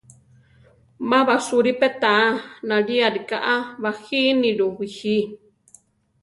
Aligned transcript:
Ma 1.09 1.19
basúri 1.27 1.71
pe 1.79 1.87
táa, 2.01 2.27
náli 2.67 2.95
arika 3.07 3.37
a 3.53 3.55
bajinílu 3.81 4.67
biji. 4.77 5.17